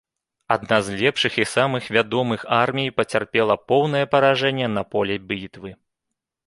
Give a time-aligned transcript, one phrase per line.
[0.53, 5.69] Адна з лепшых і самых вядомых армій пацярпела поўнае паражэнне на поле бітвы.